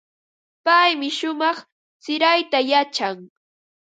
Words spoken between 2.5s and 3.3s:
yachan.